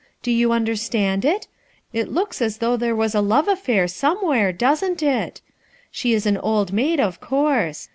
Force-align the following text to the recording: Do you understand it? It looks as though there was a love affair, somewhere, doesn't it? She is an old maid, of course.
Do 0.23 0.31
you 0.31 0.51
understand 0.51 1.23
it? 1.23 1.47
It 1.93 2.11
looks 2.11 2.41
as 2.41 2.57
though 2.57 2.75
there 2.75 2.95
was 2.95 3.13
a 3.13 3.21
love 3.21 3.47
affair, 3.47 3.87
somewhere, 3.87 4.51
doesn't 4.51 5.03
it? 5.03 5.41
She 5.91 6.11
is 6.13 6.25
an 6.25 6.37
old 6.37 6.73
maid, 6.73 6.99
of 6.99 7.19
course. 7.21 7.87